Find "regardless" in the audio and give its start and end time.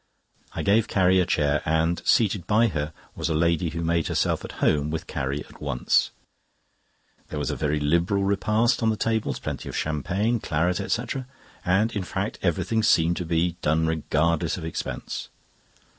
13.85-14.57